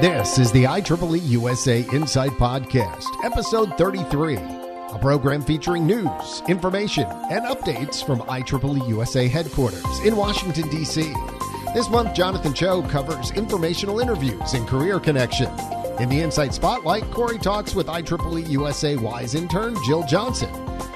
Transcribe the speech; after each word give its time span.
This 0.00 0.38
is 0.38 0.50
the 0.50 0.64
IEEE 0.64 1.28
USA 1.28 1.82
Insight 1.92 2.32
Podcast, 2.32 3.06
episode 3.24 3.78
33, 3.78 4.36
a 4.36 4.98
program 5.00 5.40
featuring 5.40 5.86
news, 5.86 6.42
information, 6.48 7.04
and 7.30 7.44
updates 7.44 8.04
from 8.04 8.18
IEEE 8.20 8.88
USA 8.88 9.28
headquarters 9.28 10.00
in 10.00 10.16
Washington, 10.16 10.68
D.C. 10.68 11.14
This 11.74 11.88
month, 11.88 12.14
Jonathan 12.14 12.52
Cho 12.52 12.82
covers 12.82 13.30
informational 13.30 14.00
interviews 14.00 14.54
and 14.54 14.66
career 14.66 14.98
connection. 14.98 15.48
In 16.00 16.08
the 16.08 16.20
Insight 16.20 16.54
Spotlight, 16.54 17.08
Corey 17.12 17.38
talks 17.38 17.74
with 17.74 17.86
IEEE 17.86 18.50
USA 18.50 18.96
Wise 18.96 19.36
intern 19.36 19.76
Jill 19.86 20.02
Johnson. 20.04 20.50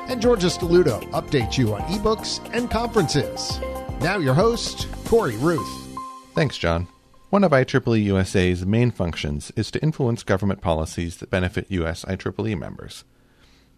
And 0.08 0.20
Georgia 0.20 0.48
Stelluto 0.48 1.00
updates 1.12 1.56
you 1.56 1.74
on 1.74 1.82
ebooks 1.82 2.40
and 2.52 2.68
conferences. 2.68 3.60
Now, 4.00 4.18
your 4.18 4.34
host, 4.34 4.88
Corey 5.04 5.36
Ruth. 5.36 5.96
Thanks, 6.34 6.58
John. 6.58 6.88
One 7.30 7.44
of 7.44 7.52
IEEE 7.52 8.04
USA's 8.04 8.64
main 8.64 8.90
functions 8.90 9.52
is 9.54 9.70
to 9.72 9.82
influence 9.82 10.22
government 10.22 10.62
policies 10.62 11.18
that 11.18 11.28
benefit 11.28 11.70
US 11.70 12.06
IEEE 12.06 12.58
members. 12.58 13.04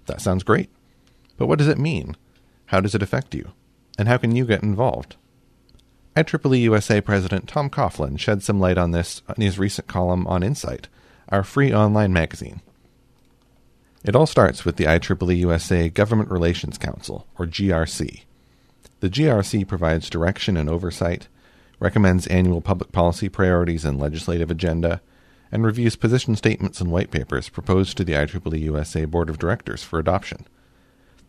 That 0.07 0.21
sounds 0.21 0.45
great. 0.45 0.71
But 1.37 1.47
what 1.47 1.59
does 1.59 1.67
it 1.67 1.79
mean? 1.79 2.17
How 2.67 2.81
does 2.81 2.95
it 2.95 3.03
affect 3.03 3.35
you? 3.35 3.51
And 3.99 4.07
how 4.07 4.19
can 4.19 4.37
you 4.37 4.45
get 4.45 4.63
involved? 4.63 5.17
IEEE 6.15 6.61
USA 6.61 7.01
President 7.01 7.49
Tom 7.49 7.69
Coughlin 7.69 8.21
shed 8.21 8.45
some 8.45 8.61
light 8.61 8.79
on 8.79 8.93
this 8.93 9.21
in 9.37 9.43
his 9.43 9.59
recent 9.59 9.89
column 9.89 10.29
on 10.29 10.45
Insight, 10.45 10.87
our 11.29 11.43
free 11.43 11.75
online 11.75 12.13
magazine. 12.13 12.61
It 14.05 14.15
all 14.15 14.27
starts 14.27 14.65
with 14.65 14.77
the 14.77 14.85
IEEE 14.85 15.39
USA 15.39 15.89
Government 15.89 16.31
Relations 16.31 16.79
Council, 16.79 17.27
or 17.37 17.47
GRC. 17.47 18.23
The 19.01 19.11
GRC 19.11 19.67
provides 19.67 20.09
direction 20.09 20.57
and 20.57 20.71
oversight 20.71 21.27
recommends 21.81 22.27
annual 22.29 22.61
public 22.61 22.93
policy 22.93 23.29
priorities 23.29 23.85
and 23.85 23.99
legislative 23.99 24.51
agenda, 24.51 25.01
and 25.51 25.65
reviews 25.65 25.97
position 25.97 26.37
statements 26.37 26.81
and 26.81 26.93
white 26.93 27.11
papers 27.11 27.49
proposed 27.49 27.97
to 27.97 28.05
the 28.05 28.13
IEEE 28.13 28.61
USA 28.61 29.05
Board 29.05 29.29
of 29.29 29.39
Directors 29.39 29.83
for 29.83 29.99
adoption. 29.99 30.47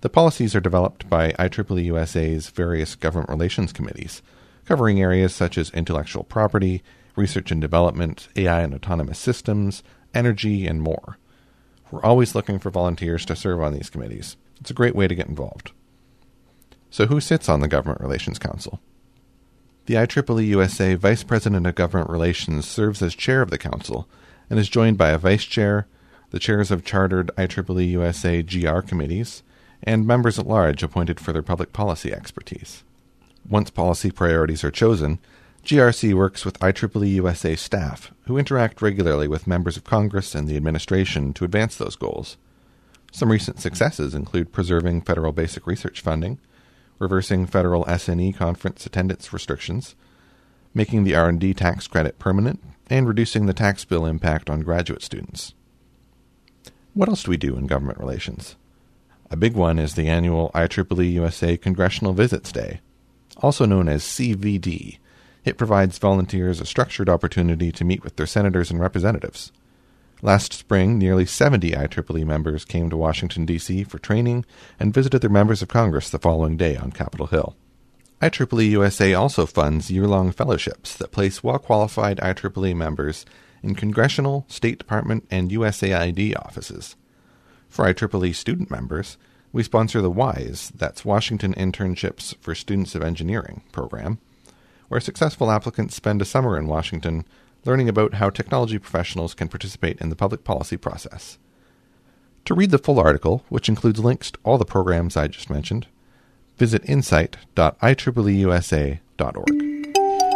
The 0.01 0.09
policies 0.09 0.55
are 0.55 0.61
developed 0.61 1.09
by 1.09 1.31
IEEE 1.31 1.85
USA's 1.85 2.49
various 2.49 2.95
government 2.95 3.29
relations 3.29 3.73
committees, 3.73 4.21
covering 4.65 5.01
areas 5.01 5.33
such 5.33 5.57
as 5.57 5.71
intellectual 5.71 6.23
property, 6.23 6.83
research 7.15 7.51
and 7.51 7.61
development, 7.61 8.27
AI 8.35 8.61
and 8.61 8.73
autonomous 8.73 9.19
systems, 9.19 9.83
energy, 10.13 10.67
and 10.67 10.81
more. 10.81 11.17
We're 11.91 12.03
always 12.03 12.35
looking 12.35 12.59
for 12.59 12.69
volunteers 12.69 13.25
to 13.25 13.35
serve 13.35 13.61
on 13.61 13.73
these 13.73 13.89
committees. 13.89 14.37
It's 14.59 14.71
a 14.71 14.75
great 14.75 14.95
way 14.95 15.07
to 15.07 15.15
get 15.15 15.27
involved. 15.27 15.71
So, 16.89 17.05
who 17.07 17.19
sits 17.19 17.49
on 17.49 17.61
the 17.61 17.67
Government 17.67 18.01
Relations 18.01 18.39
Council? 18.39 18.81
The 19.91 19.97
IEEE 19.97 20.47
USA 20.47 20.93
Vice 20.93 21.21
President 21.21 21.67
of 21.67 21.75
Government 21.75 22.09
Relations 22.09 22.65
serves 22.65 23.01
as 23.01 23.13
chair 23.13 23.41
of 23.41 23.49
the 23.49 23.57
council 23.57 24.07
and 24.49 24.57
is 24.57 24.69
joined 24.69 24.97
by 24.97 25.09
a 25.09 25.17
vice 25.17 25.43
chair, 25.43 25.85
the 26.29 26.39
chairs 26.39 26.71
of 26.71 26.85
chartered 26.85 27.29
IEEE 27.37 27.89
USA 27.89 28.41
GR 28.41 28.79
committees, 28.87 29.43
and 29.83 30.07
members 30.07 30.39
at 30.39 30.47
large 30.47 30.81
appointed 30.81 31.19
for 31.19 31.33
their 31.33 31.41
public 31.41 31.73
policy 31.73 32.13
expertise. 32.13 32.85
Once 33.49 33.69
policy 33.69 34.11
priorities 34.11 34.63
are 34.63 34.71
chosen, 34.71 35.19
GRC 35.65 36.13
works 36.13 36.45
with 36.45 36.57
IEEE 36.59 37.11
USA 37.15 37.57
staff, 37.57 38.13
who 38.27 38.37
interact 38.37 38.81
regularly 38.81 39.27
with 39.27 39.45
members 39.45 39.75
of 39.75 39.83
Congress 39.83 40.33
and 40.33 40.47
the 40.47 40.55
administration 40.55 41.33
to 41.33 41.43
advance 41.43 41.75
those 41.75 41.97
goals. 41.97 42.37
Some 43.11 43.29
recent 43.29 43.59
successes 43.59 44.15
include 44.15 44.53
preserving 44.53 45.01
federal 45.01 45.33
basic 45.33 45.67
research 45.67 45.99
funding, 45.99 46.39
reversing 47.01 47.47
federal 47.47 47.89
S&E 47.89 48.31
conference 48.31 48.85
attendance 48.85 49.33
restrictions, 49.33 49.95
making 50.73 51.03
the 51.03 51.15
R&D 51.15 51.55
tax 51.55 51.87
credit 51.87 52.19
permanent, 52.19 52.63
and 52.89 53.07
reducing 53.07 53.47
the 53.47 53.53
tax 53.53 53.83
bill 53.83 54.05
impact 54.05 54.49
on 54.49 54.61
graduate 54.61 55.01
students. 55.01 55.53
What 56.93 57.09
else 57.09 57.23
do 57.23 57.31
we 57.31 57.37
do 57.37 57.57
in 57.57 57.65
government 57.67 57.99
relations? 57.99 58.55
A 59.31 59.35
big 59.35 59.55
one 59.55 59.79
is 59.79 59.95
the 59.95 60.07
annual 60.07 60.51
IEEE 60.53 61.11
USA 61.13 61.57
Congressional 61.57 62.13
Visits 62.13 62.51
Day, 62.51 62.81
also 63.37 63.65
known 63.65 63.89
as 63.89 64.03
CVD. 64.03 64.99
It 65.43 65.57
provides 65.57 65.97
volunteers 65.97 66.61
a 66.61 66.65
structured 66.65 67.09
opportunity 67.09 67.71
to 67.71 67.85
meet 67.85 68.03
with 68.03 68.15
their 68.17 68.27
senators 68.27 68.69
and 68.69 68.79
representatives. 68.79 69.51
Last 70.23 70.53
spring, 70.53 70.99
nearly 70.99 71.25
70 71.25 71.71
IEEE 71.71 72.25
members 72.25 72.63
came 72.63 72.91
to 72.91 72.97
Washington, 72.97 73.43
D.C. 73.43 73.83
for 73.85 73.97
training 73.97 74.45
and 74.79 74.93
visited 74.93 75.21
their 75.21 75.31
members 75.31 75.63
of 75.63 75.67
Congress 75.67 76.11
the 76.11 76.19
following 76.19 76.57
day 76.57 76.75
on 76.75 76.91
Capitol 76.91 77.25
Hill. 77.25 77.55
IEEE 78.21 78.69
USA 78.69 79.15
also 79.15 79.47
funds 79.47 79.89
year 79.89 80.05
long 80.05 80.31
fellowships 80.31 80.95
that 80.95 81.11
place 81.11 81.43
well 81.43 81.57
qualified 81.57 82.19
IEEE 82.19 82.75
members 82.75 83.25
in 83.63 83.73
congressional, 83.73 84.45
State 84.47 84.77
Department, 84.77 85.25
and 85.31 85.49
USAID 85.49 86.35
offices. 86.37 86.95
For 87.67 87.91
IEEE 87.91 88.35
student 88.35 88.69
members, 88.69 89.17
we 89.51 89.63
sponsor 89.63 90.03
the 90.03 90.11
WISE, 90.11 90.71
that's 90.75 91.03
Washington 91.03 91.55
Internships 91.55 92.35
for 92.39 92.53
Students 92.53 92.93
of 92.93 93.01
Engineering 93.01 93.63
program, 93.71 94.19
where 94.87 95.01
successful 95.01 95.49
applicants 95.49 95.95
spend 95.95 96.21
a 96.21 96.25
summer 96.25 96.59
in 96.59 96.67
Washington 96.67 97.25
learning 97.65 97.89
about 97.89 98.15
how 98.15 98.29
technology 98.29 98.79
professionals 98.79 99.33
can 99.33 99.47
participate 99.47 99.99
in 99.99 100.09
the 100.09 100.15
public 100.15 100.43
policy 100.43 100.77
process. 100.77 101.37
To 102.45 102.53
read 102.53 102.71
the 102.71 102.77
full 102.77 102.99
article, 102.99 103.43
which 103.49 103.69
includes 103.69 103.99
links 103.99 104.31
to 104.31 104.39
all 104.43 104.57
the 104.57 104.65
programs 104.65 105.15
I 105.15 105.27
just 105.27 105.49
mentioned, 105.49 105.87
visit 106.57 106.87
insight.ieeeusa.org. 106.89 109.81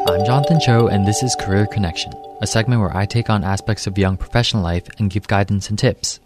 I'm 0.07 0.23
Jonathan 0.23 0.59
Cho, 0.59 0.87
and 0.87 1.07
this 1.07 1.23
is 1.23 1.35
Career 1.35 1.65
Connection, 1.65 2.13
a 2.41 2.47
segment 2.47 2.81
where 2.81 2.95
I 2.95 3.07
take 3.07 3.31
on 3.31 3.43
aspects 3.43 3.87
of 3.87 3.97
young 3.97 4.17
professional 4.17 4.61
life 4.61 4.87
and 4.99 5.09
give 5.09 5.27
guidance 5.27 5.69
and 5.69 5.79
tips. 5.79 6.19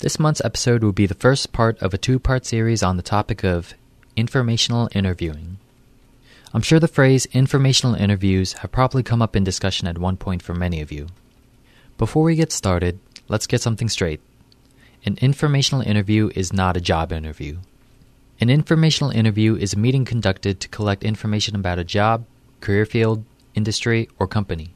This 0.00 0.18
month's 0.18 0.44
episode 0.44 0.84
will 0.84 0.92
be 0.92 1.06
the 1.06 1.14
first 1.14 1.52
part 1.52 1.80
of 1.80 1.94
a 1.94 1.98
two 1.98 2.18
part 2.18 2.44
series 2.44 2.82
on 2.82 2.98
the 2.98 3.02
topic 3.02 3.44
of 3.44 3.72
informational 4.14 4.90
interviewing. 4.92 5.56
I'm 6.54 6.62
sure 6.62 6.78
the 6.80 6.88
phrase 6.88 7.26
informational 7.32 7.94
interviews 7.94 8.54
have 8.54 8.72
probably 8.72 9.02
come 9.02 9.20
up 9.20 9.36
in 9.36 9.44
discussion 9.44 9.88
at 9.88 9.98
one 9.98 10.16
point 10.16 10.42
for 10.42 10.54
many 10.54 10.80
of 10.80 10.92
you. 10.92 11.08
Before 11.98 12.22
we 12.22 12.36
get 12.36 12.52
started, 12.52 12.98
let's 13.28 13.46
get 13.46 13.60
something 13.60 13.88
straight. 13.88 14.20
An 15.04 15.18
informational 15.20 15.82
interview 15.82 16.30
is 16.34 16.52
not 16.52 16.76
a 16.76 16.80
job 16.80 17.12
interview. 17.12 17.58
An 18.40 18.50
informational 18.50 19.10
interview 19.10 19.56
is 19.56 19.72
a 19.72 19.78
meeting 19.78 20.04
conducted 20.04 20.60
to 20.60 20.68
collect 20.68 21.04
information 21.04 21.56
about 21.56 21.78
a 21.78 21.84
job, 21.84 22.24
career 22.60 22.84
field, 22.84 23.24
industry, 23.54 24.08
or 24.18 24.26
company. 24.26 24.70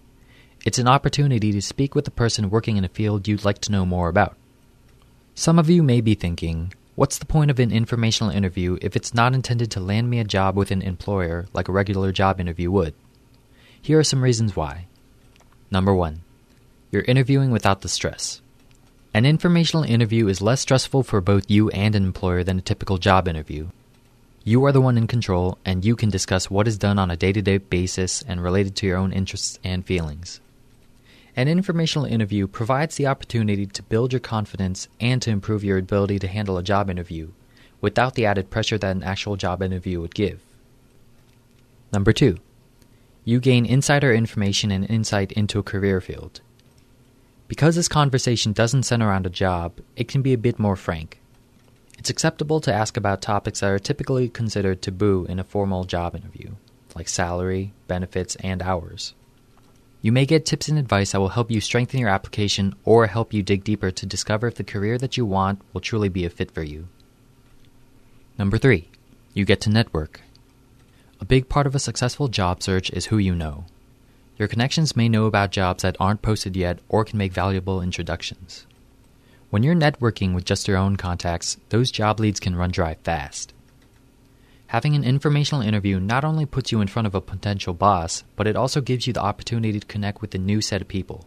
It's 0.65 0.79
an 0.79 0.89
opportunity 0.89 1.53
to 1.53 1.63
speak 1.63 1.95
with 1.95 2.07
a 2.09 2.11
person 2.11 2.51
working 2.51 2.77
in 2.77 2.85
a 2.85 2.89
field 2.89 3.29
you'd 3.29 3.45
like 3.45 3.59
to 3.61 3.73
know 3.73 3.87
more 3.87 4.09
about. 4.09 4.37
Some 5.35 5.59
of 5.59 5.71
you 5.71 5.83
may 5.83 6.01
be 6.01 6.15
thinking, 6.15 6.73
What's 7.01 7.17
the 7.17 7.25
point 7.25 7.51
of 7.51 7.59
an 7.59 7.73
informational 7.73 8.29
interview 8.29 8.77
if 8.83 8.95
it's 8.95 9.15
not 9.15 9.33
intended 9.33 9.71
to 9.71 9.81
land 9.81 10.11
me 10.11 10.19
a 10.19 10.23
job 10.23 10.55
with 10.55 10.71
an 10.71 10.83
employer 10.83 11.47
like 11.55 11.67
a 11.67 11.73
regular 11.73 12.13
job 12.13 12.39
interview 12.39 12.71
would? 12.73 12.93
Here 13.81 13.99
are 13.99 14.05
some 14.05 14.23
reasons 14.23 14.55
why. 14.55 14.85
Number 15.71 15.95
one, 15.95 16.21
you're 16.91 17.01
interviewing 17.05 17.53
without 17.53 17.81
the 17.81 17.89
stress. 17.89 18.43
An 19.15 19.25
informational 19.25 19.83
interview 19.83 20.29
is 20.29 20.43
less 20.43 20.61
stressful 20.61 21.05
for 21.05 21.23
both 21.23 21.51
you 21.51 21.71
and 21.71 21.95
an 21.95 22.05
employer 22.05 22.45
than 22.45 22.59
a 22.59 22.61
typical 22.61 22.99
job 22.99 23.27
interview. 23.27 23.69
You 24.45 24.63
are 24.67 24.73
the 24.73 24.83
one 24.83 24.99
in 24.99 25.07
control, 25.07 25.57
and 25.65 25.83
you 25.83 25.97
can 25.97 26.11
discuss 26.11 26.51
what 26.51 26.69
is 26.69 26.77
done 26.77 26.99
on 26.99 27.11
a 27.11 27.17
day 27.17 27.33
to 27.33 27.41
day 27.41 27.57
basis 27.57 28.21
and 28.29 28.43
related 28.43 28.77
to 28.77 28.87
your 28.87 28.99
own 28.99 29.15
interests 29.15 29.59
and 29.65 29.87
feelings. 29.87 30.43
An 31.37 31.49
informational 31.49 32.07
interview 32.07 32.47
provides 32.47 32.97
the 32.97 33.07
opportunity 33.07 33.67
to 33.67 33.83
build 33.85 34.13
your 34.13 34.21
confidence 34.21 34.89
and 34.99 35.23
to 35.23 35.31
improve 35.31 35.63
your 35.63 35.79
ability 35.79 36.19
to 36.19 36.29
handle 36.29 36.59
a 36.59 36.63
job 36.63 36.91
interview 36.91 37.31
without 37.81 38.15
the 38.15 38.27
added 38.27 38.51
pressure 38.51 38.79
that 38.79 38.97
an 38.97 39.03
actual 39.03 39.37
job 39.37 39.63
interview 39.63 40.01
would 40.01 40.15
give. 40.15 40.41
Number 41.93 42.13
two, 42.13 42.39
you 43.25 43.41
gain 43.41 43.65
insider 43.65 44.13
information 44.13 44.71
and 44.71 44.89
insight 44.89 45.33
into 45.33 45.59
a 45.59 45.63
career 45.63 46.01
field. 46.01 46.41
Because 47.49 47.75
this 47.75 47.89
conversation 47.89 48.53
doesn't 48.53 48.85
center 48.85 49.09
around 49.09 49.27
a 49.27 49.31
job, 49.31 49.81
it 49.97 50.09
can 50.09 50.23
be 50.23 50.33
a 50.33 50.39
bit 50.39 50.59
more 50.59 50.77
frank. 50.77 51.21
It's 51.99 52.11
acceptable 52.11 52.61
to 52.61 52.73
ask 52.73 52.97
about 52.97 53.21
topics 53.21 53.61
that 53.61 53.71
are 53.71 53.79
typically 53.79 54.29
considered 54.29 54.83
taboo 54.83 55.27
in 55.29 55.39
a 55.39 55.45
formal 55.45 55.85
job 55.85 56.15
interview, 56.15 56.53
like 56.95 57.09
salary, 57.09 57.73
benefits, 57.89 58.37
and 58.37 58.63
hours. 58.63 59.15
You 60.03 60.13
may 60.13 60.25
get 60.25 60.47
tips 60.47 60.69
and 60.69 60.79
advice 60.79 61.13
that 61.13 61.21
will 61.21 61.29
help 61.29 61.51
you 61.51 61.61
strengthen 61.61 62.01
your 62.01 62.09
application 62.09 62.75
or 62.85 63.07
help 63.07 63.35
you 63.35 63.43
dig 63.43 63.65
deeper 63.65 63.91
to 63.91 64.07
discover 64.07 64.47
if 64.47 64.55
the 64.55 64.65
career 64.65 64.97
that 64.97 65.19
you 65.19 65.27
want 65.27 65.61
will 65.73 65.83
truly 65.83 66.09
be 66.09 66.25
a 66.25 66.31
fit 66.31 66.51
for 66.51 66.63
you. 66.63 66.89
Number 68.39 68.57
three, 68.57 68.89
you 69.35 69.45
get 69.45 69.61
to 69.63 69.71
network. 69.71 70.23
A 71.21 71.27
big 71.27 71.51
part 71.51 71.67
of 71.67 71.75
a 71.75 71.79
successful 71.79 72.29
job 72.29 72.63
search 72.63 72.91
is 72.91 73.07
who 73.07 73.19
you 73.19 73.35
know. 73.35 73.67
Your 74.39 74.49
connections 74.49 74.97
may 74.97 75.07
know 75.07 75.27
about 75.27 75.51
jobs 75.51 75.83
that 75.83 75.99
aren't 76.01 76.23
posted 76.23 76.57
yet 76.57 76.79
or 76.89 77.05
can 77.05 77.19
make 77.19 77.35
valuable 77.35 77.83
introductions. 77.83 78.67
When 79.51 79.63
you're 79.63 79.75
networking 79.75 80.35
with 80.35 80.47
just 80.47 80.67
your 80.67 80.79
own 80.79 80.97
contacts, 80.97 81.59
those 81.69 81.91
job 81.91 82.21
leads 82.21 82.41
can 82.41 82.57
run 82.57 82.71
dry 82.71 82.95
fast. 82.95 83.53
Having 84.71 84.95
an 84.95 85.03
informational 85.03 85.63
interview 85.63 85.99
not 85.99 86.25
only 86.25 86.47
puts 86.47 86.71
you 86.71 86.81
in 86.81 86.87
front 86.87 87.09
of 87.09 87.15
a 87.17 87.21
potential 87.21 87.75
boss, 87.75 88.23
but 88.37 88.47
it 88.47 88.55
also 88.55 88.81
gives 88.81 89.05
you 89.05 89.13
the 89.13 89.21
opportunity 89.21 89.81
to 89.81 89.87
connect 89.89 90.21
with 90.21 90.33
a 90.33 90.39
new 90.39 90.61
set 90.61 90.81
of 90.81 90.87
people. 90.87 91.27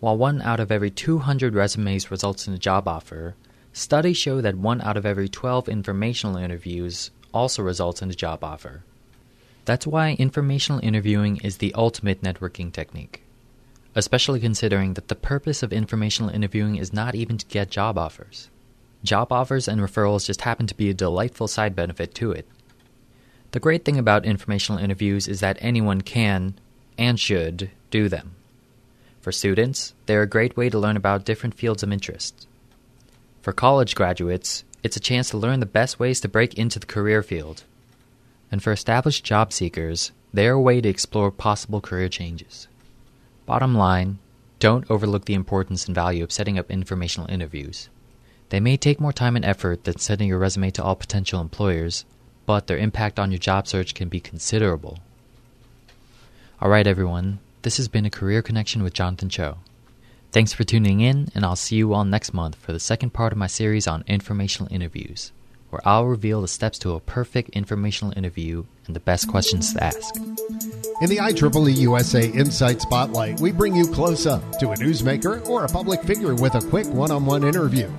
While 0.00 0.18
one 0.18 0.42
out 0.42 0.60
of 0.60 0.70
every 0.70 0.90
200 0.90 1.54
resumes 1.54 2.10
results 2.10 2.46
in 2.46 2.52
a 2.52 2.58
job 2.58 2.86
offer, 2.86 3.36
studies 3.72 4.18
show 4.18 4.42
that 4.42 4.58
one 4.58 4.82
out 4.82 4.98
of 4.98 5.06
every 5.06 5.30
12 5.30 5.66
informational 5.66 6.36
interviews 6.36 7.10
also 7.32 7.62
results 7.62 8.02
in 8.02 8.10
a 8.10 8.14
job 8.14 8.44
offer. 8.44 8.84
That's 9.64 9.86
why 9.86 10.12
informational 10.18 10.84
interviewing 10.84 11.38
is 11.38 11.56
the 11.56 11.72
ultimate 11.72 12.20
networking 12.20 12.70
technique, 12.70 13.22
especially 13.94 14.40
considering 14.40 14.92
that 14.92 15.08
the 15.08 15.14
purpose 15.14 15.62
of 15.62 15.72
informational 15.72 16.28
interviewing 16.28 16.76
is 16.76 16.92
not 16.92 17.14
even 17.14 17.38
to 17.38 17.46
get 17.46 17.70
job 17.70 17.96
offers. 17.96 18.50
Job 19.04 19.32
offers 19.32 19.66
and 19.66 19.80
referrals 19.80 20.26
just 20.26 20.42
happen 20.42 20.66
to 20.66 20.76
be 20.76 20.88
a 20.88 20.94
delightful 20.94 21.48
side 21.48 21.74
benefit 21.74 22.14
to 22.16 22.32
it. 22.32 22.46
The 23.50 23.60
great 23.60 23.84
thing 23.84 23.98
about 23.98 24.24
informational 24.24 24.82
interviews 24.82 25.28
is 25.28 25.40
that 25.40 25.58
anyone 25.60 26.00
can 26.00 26.54
and 26.96 27.18
should 27.18 27.70
do 27.90 28.08
them. 28.08 28.36
For 29.20 29.32
students, 29.32 29.94
they're 30.06 30.22
a 30.22 30.26
great 30.26 30.56
way 30.56 30.68
to 30.70 30.78
learn 30.78 30.96
about 30.96 31.24
different 31.24 31.54
fields 31.54 31.82
of 31.82 31.92
interest. 31.92 32.46
For 33.42 33.52
college 33.52 33.94
graduates, 33.94 34.64
it's 34.82 34.96
a 34.96 35.00
chance 35.00 35.30
to 35.30 35.36
learn 35.36 35.60
the 35.60 35.66
best 35.66 35.98
ways 35.98 36.20
to 36.20 36.28
break 36.28 36.54
into 36.54 36.78
the 36.78 36.86
career 36.86 37.22
field. 37.22 37.64
And 38.50 38.62
for 38.62 38.72
established 38.72 39.24
job 39.24 39.52
seekers, 39.52 40.12
they're 40.32 40.54
a 40.54 40.60
way 40.60 40.80
to 40.80 40.88
explore 40.88 41.30
possible 41.30 41.80
career 41.80 42.08
changes. 42.08 42.68
Bottom 43.46 43.74
line, 43.74 44.18
don't 44.58 44.90
overlook 44.90 45.24
the 45.24 45.34
importance 45.34 45.86
and 45.86 45.94
value 45.94 46.24
of 46.24 46.32
setting 46.32 46.58
up 46.58 46.70
informational 46.70 47.30
interviews. 47.30 47.88
They 48.52 48.60
may 48.60 48.76
take 48.76 49.00
more 49.00 49.14
time 49.14 49.34
and 49.34 49.46
effort 49.46 49.84
than 49.84 49.96
sending 49.96 50.28
your 50.28 50.36
resume 50.36 50.70
to 50.72 50.84
all 50.84 50.94
potential 50.94 51.40
employers, 51.40 52.04
but 52.44 52.66
their 52.66 52.76
impact 52.76 53.18
on 53.18 53.30
your 53.30 53.38
job 53.38 53.66
search 53.66 53.94
can 53.94 54.10
be 54.10 54.20
considerable. 54.20 54.98
Alright, 56.60 56.86
everyone, 56.86 57.38
this 57.62 57.78
has 57.78 57.88
been 57.88 58.04
a 58.04 58.10
Career 58.10 58.42
Connection 58.42 58.82
with 58.82 58.92
Jonathan 58.92 59.30
Cho. 59.30 59.56
Thanks 60.32 60.52
for 60.52 60.64
tuning 60.64 61.00
in, 61.00 61.30
and 61.34 61.46
I'll 61.46 61.56
see 61.56 61.76
you 61.76 61.94
all 61.94 62.04
next 62.04 62.34
month 62.34 62.56
for 62.56 62.72
the 62.74 62.78
second 62.78 63.14
part 63.14 63.32
of 63.32 63.38
my 63.38 63.46
series 63.46 63.86
on 63.86 64.04
informational 64.06 64.70
interviews, 64.70 65.32
where 65.70 65.80
I'll 65.88 66.04
reveal 66.04 66.42
the 66.42 66.46
steps 66.46 66.78
to 66.80 66.92
a 66.92 67.00
perfect 67.00 67.48
informational 67.56 68.12
interview 68.18 68.66
and 68.86 68.94
the 68.94 69.00
best 69.00 69.28
questions 69.28 69.72
to 69.72 69.82
ask. 69.82 70.14
In 71.00 71.08
the 71.08 71.16
IEEE 71.16 71.76
USA 71.78 72.28
Insight 72.28 72.82
Spotlight, 72.82 73.40
we 73.40 73.50
bring 73.50 73.74
you 73.74 73.86
close 73.86 74.26
up 74.26 74.42
to 74.58 74.72
a 74.72 74.76
newsmaker 74.76 75.48
or 75.48 75.64
a 75.64 75.68
public 75.68 76.02
figure 76.02 76.34
with 76.34 76.54
a 76.54 76.68
quick 76.68 76.86
one 76.88 77.10
on 77.10 77.24
one 77.24 77.44
interview. 77.44 77.90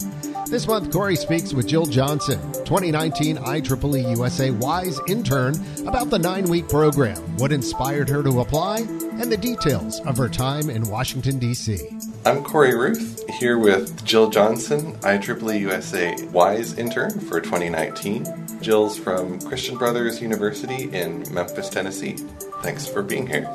This 0.47 0.67
month, 0.67 0.91
Corey 0.91 1.15
speaks 1.15 1.53
with 1.53 1.67
Jill 1.67 1.85
Johnson, 1.85 2.39
2019 2.65 3.37
IEEE 3.37 4.15
USA 4.15 4.51
WISE 4.51 4.99
intern, 5.07 5.55
about 5.87 6.09
the 6.09 6.19
nine 6.19 6.45
week 6.45 6.69
program, 6.69 7.17
what 7.37 7.51
inspired 7.51 8.09
her 8.09 8.21
to 8.23 8.41
apply, 8.41 8.79
and 8.79 9.31
the 9.31 9.37
details 9.37 9.99
of 10.01 10.17
her 10.17 10.29
time 10.29 10.69
in 10.69 10.83
Washington, 10.83 11.39
D.C. 11.39 11.79
I'm 12.25 12.43
Corey 12.43 12.75
Ruth, 12.75 13.27
here 13.29 13.57
with 13.57 14.03
Jill 14.05 14.29
Johnson, 14.29 14.93
IEEE 14.97 15.59
USA 15.61 16.15
WISE 16.31 16.77
intern 16.77 17.19
for 17.21 17.39
2019. 17.39 18.25
Jill's 18.61 18.97
from 18.97 19.39
Christian 19.41 19.77
Brothers 19.77 20.21
University 20.21 20.91
in 20.93 21.25
Memphis, 21.33 21.69
Tennessee. 21.69 22.17
Thanks 22.61 22.87
for 22.87 23.01
being 23.01 23.25
here. 23.27 23.45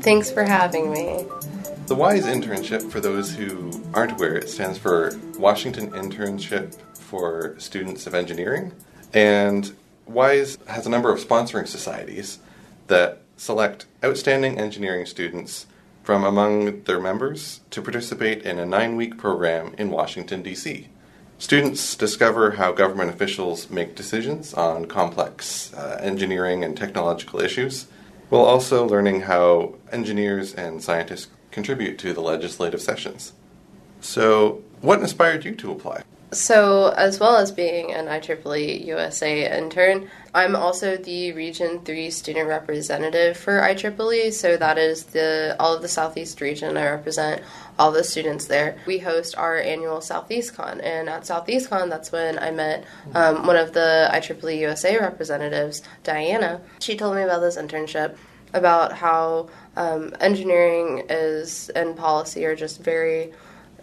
Thanks 0.00 0.30
for 0.30 0.44
having 0.44 0.92
me. 0.92 1.26
The 1.86 1.94
WISE 1.94 2.24
internship, 2.24 2.90
for 2.90 2.98
those 2.98 3.34
who 3.34 3.70
aren't 3.92 4.12
aware, 4.12 4.36
it 4.36 4.48
stands 4.48 4.78
for 4.78 5.12
Washington 5.38 5.90
Internship 5.90 6.74
for 6.94 7.56
Students 7.58 8.06
of 8.06 8.14
Engineering. 8.14 8.72
And 9.12 9.70
WISE 10.06 10.56
has 10.66 10.86
a 10.86 10.88
number 10.88 11.12
of 11.12 11.20
sponsoring 11.20 11.68
societies 11.68 12.38
that 12.86 13.20
select 13.36 13.84
outstanding 14.02 14.58
engineering 14.58 15.04
students 15.04 15.66
from 16.02 16.24
among 16.24 16.84
their 16.84 17.00
members 17.00 17.60
to 17.68 17.82
participate 17.82 18.42
in 18.44 18.58
a 18.58 18.64
nine 18.64 18.96
week 18.96 19.18
program 19.18 19.74
in 19.76 19.90
Washington, 19.90 20.42
D.C. 20.42 20.88
Students 21.36 21.96
discover 21.96 22.52
how 22.52 22.72
government 22.72 23.10
officials 23.10 23.68
make 23.68 23.94
decisions 23.94 24.54
on 24.54 24.86
complex 24.86 25.74
uh, 25.74 25.98
engineering 26.00 26.64
and 26.64 26.78
technological 26.78 27.42
issues, 27.42 27.88
while 28.30 28.44
also 28.44 28.86
learning 28.86 29.20
how 29.20 29.74
engineers 29.92 30.54
and 30.54 30.82
scientists 30.82 31.28
contribute 31.54 31.98
to 32.00 32.12
the 32.12 32.20
legislative 32.20 32.82
sessions. 32.82 33.32
So, 34.00 34.62
what 34.82 35.00
inspired 35.00 35.46
you 35.46 35.54
to 35.54 35.72
apply? 35.72 36.02
So, 36.32 36.88
as 36.96 37.20
well 37.20 37.36
as 37.36 37.52
being 37.52 37.92
an 37.92 38.06
IEEE 38.06 38.84
USA 38.86 39.56
intern, 39.56 40.10
I'm 40.34 40.56
also 40.56 40.96
the 40.96 41.32
Region 41.32 41.78
3 41.84 42.10
student 42.10 42.48
representative 42.48 43.36
for 43.36 43.60
IEEE. 43.60 44.32
So, 44.32 44.56
that 44.56 44.76
is 44.76 45.04
the 45.04 45.54
all 45.60 45.74
of 45.74 45.80
the 45.80 45.88
Southeast 45.88 46.40
region. 46.40 46.76
I 46.76 46.90
represent 46.90 47.40
all 47.78 47.92
the 47.92 48.02
students 48.02 48.46
there. 48.46 48.76
We 48.84 48.98
host 48.98 49.38
our 49.38 49.56
annual 49.58 50.00
Southeast 50.00 50.54
Con, 50.54 50.80
and 50.80 51.08
at 51.08 51.24
Southeast 51.24 51.70
Con, 51.70 51.88
that's 51.88 52.10
when 52.10 52.38
I 52.40 52.50
met 52.50 52.84
um, 53.14 53.46
one 53.46 53.56
of 53.56 53.72
the 53.72 54.10
IEEE 54.12 54.58
USA 54.58 54.98
representatives, 54.98 55.82
Diana. 56.02 56.60
She 56.80 56.96
told 56.96 57.14
me 57.14 57.22
about 57.22 57.40
this 57.40 57.56
internship, 57.56 58.16
about 58.52 58.92
how 58.92 59.48
um, 59.76 60.14
engineering 60.20 61.04
is 61.08 61.68
and 61.70 61.96
policy 61.96 62.44
are 62.44 62.56
just 62.56 62.80
very 62.82 63.32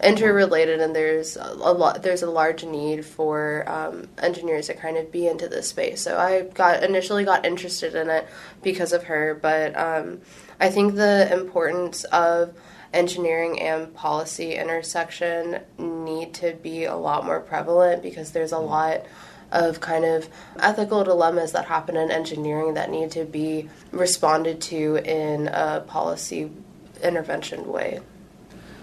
interrelated 0.02 0.80
and 0.80 0.96
there's 0.96 1.36
a 1.36 1.52
lot 1.52 2.02
there's 2.02 2.22
a 2.22 2.30
large 2.30 2.64
need 2.64 3.04
for 3.04 3.64
um, 3.68 4.08
engineers 4.18 4.66
to 4.66 4.74
kind 4.74 4.96
of 4.96 5.12
be 5.12 5.28
into 5.28 5.48
this 5.48 5.68
space. 5.68 6.00
So 6.02 6.18
i 6.18 6.42
got 6.42 6.82
initially 6.82 7.24
got 7.24 7.44
interested 7.46 7.94
in 7.94 8.10
it 8.10 8.26
because 8.62 8.92
of 8.92 9.04
her 9.04 9.34
but 9.34 9.76
um, 9.76 10.20
i 10.60 10.70
think 10.70 10.94
the 10.94 11.32
importance 11.32 12.04
of 12.04 12.54
engineering 12.92 13.60
and 13.60 13.94
policy 13.94 14.54
intersection 14.54 15.60
need 15.78 16.34
to 16.34 16.52
be 16.62 16.84
a 16.84 16.96
lot 16.96 17.24
more 17.24 17.40
prevalent 17.40 18.02
because 18.02 18.32
there's 18.32 18.52
a 18.52 18.58
lot 18.58 19.06
of 19.52 19.80
kind 19.80 20.04
of 20.04 20.28
ethical 20.58 21.04
dilemmas 21.04 21.52
that 21.52 21.66
happen 21.66 21.96
in 21.96 22.10
engineering 22.10 22.74
that 22.74 22.90
need 22.90 23.10
to 23.12 23.24
be 23.24 23.68
responded 23.92 24.60
to 24.62 24.96
in 24.96 25.48
a 25.48 25.80
policy 25.86 26.50
intervention 27.02 27.66
way. 27.68 28.00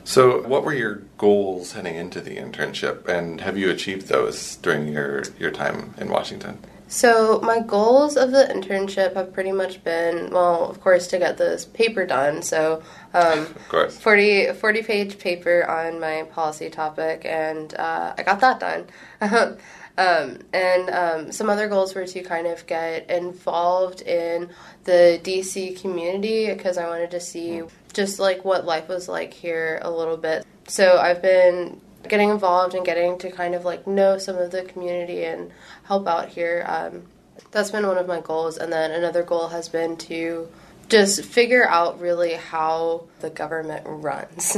So, 0.04 0.42
what 0.48 0.64
were 0.64 0.74
your 0.74 1.04
goals 1.18 1.74
heading 1.74 1.96
into 1.96 2.20
the 2.22 2.38
internship, 2.38 3.08
and 3.08 3.42
have 3.42 3.58
you 3.58 3.70
achieved 3.70 4.08
those 4.08 4.56
during 4.56 4.88
your, 4.88 5.24
your 5.38 5.52
time 5.52 5.94
in 5.98 6.10
Washington? 6.10 6.58
So, 6.88 7.40
my 7.42 7.60
goals 7.60 8.18
of 8.18 8.32
the 8.32 8.46
internship 8.46 9.14
have 9.14 9.32
pretty 9.32 9.52
much 9.52 9.84
been 9.84 10.32
well, 10.32 10.68
of 10.68 10.82
course, 10.82 11.06
to 11.08 11.20
get 11.20 11.38
this 11.38 11.66
paper 11.66 12.08
done. 12.08 12.42
So, 12.42 12.82
um, 13.14 13.40
of 13.56 13.70
course. 13.70 14.00
40, 14.00 14.54
40 14.54 14.82
page 14.82 15.20
paper 15.20 15.64
on 15.70 16.00
my 16.00 16.24
policy 16.32 16.72
topic, 16.72 17.22
and 17.26 17.76
uh, 17.76 18.16
I 18.18 18.24
got 18.24 18.40
that 18.40 18.60
done. 18.60 18.88
Um, 20.00 20.38
and 20.54 20.90
um, 20.90 21.32
some 21.34 21.50
other 21.50 21.68
goals 21.68 21.94
were 21.94 22.08
to 22.08 22.22
kind 22.22 22.48
of 22.48 22.66
get 22.68 23.10
involved 23.10 24.02
in 24.02 24.50
the 24.86 25.20
DC 25.22 25.82
community 25.82 26.48
because 26.48 26.78
I 26.78 26.88
wanted 26.88 27.12
to 27.12 27.20
see 27.20 27.64
just 27.92 28.18
like 28.18 28.46
what 28.46 28.66
life 28.66 28.88
was 28.88 29.10
like 29.10 29.34
here 29.34 29.78
a 29.82 29.92
little 29.92 30.16
bit. 30.16 30.46
So 30.70 30.98
I've 30.98 31.22
been 31.22 31.82
getting 32.08 32.30
involved 32.30 32.76
and 32.76 32.86
getting 32.86 33.18
to 33.18 33.30
kind 33.30 33.54
of 33.54 33.66
like 33.66 33.88
know 33.88 34.18
some 34.18 34.38
of 34.38 34.52
the 34.52 34.64
community 34.64 35.26
and 35.26 35.52
help 35.84 36.08
out 36.08 36.30
here. 36.30 36.64
Um, 36.66 37.04
that's 37.52 37.72
been 37.72 37.86
one 37.86 37.98
of 37.98 38.08
my 38.08 38.22
goals. 38.22 38.58
And 38.58 38.72
then 38.72 38.92
another 38.92 39.24
goal 39.24 39.50
has 39.50 39.68
been 39.68 39.98
to 39.98 40.48
just 40.88 41.26
figure 41.26 41.68
out 41.68 42.00
really 42.00 42.36
how 42.36 43.04
the 43.20 43.30
government 43.30 43.84
runs. 43.86 44.58